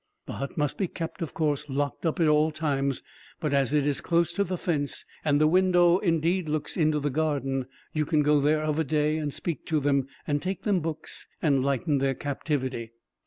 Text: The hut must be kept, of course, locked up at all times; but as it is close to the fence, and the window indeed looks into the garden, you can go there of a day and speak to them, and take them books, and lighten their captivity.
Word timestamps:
The 0.25 0.33
hut 0.33 0.57
must 0.57 0.79
be 0.79 0.87
kept, 0.87 1.21
of 1.21 1.35
course, 1.35 1.69
locked 1.69 2.07
up 2.07 2.19
at 2.19 2.27
all 2.27 2.49
times; 2.49 3.03
but 3.39 3.53
as 3.53 3.71
it 3.71 3.85
is 3.85 4.01
close 4.01 4.33
to 4.33 4.43
the 4.43 4.57
fence, 4.57 5.05
and 5.23 5.39
the 5.39 5.45
window 5.45 5.99
indeed 5.99 6.49
looks 6.49 6.75
into 6.75 6.99
the 6.99 7.11
garden, 7.11 7.67
you 7.93 8.07
can 8.07 8.23
go 8.23 8.41
there 8.41 8.63
of 8.63 8.79
a 8.79 8.83
day 8.83 9.17
and 9.19 9.31
speak 9.31 9.63
to 9.67 9.79
them, 9.79 10.07
and 10.25 10.41
take 10.41 10.63
them 10.63 10.79
books, 10.79 11.27
and 11.39 11.63
lighten 11.63 11.99
their 11.99 12.15
captivity. 12.15 12.93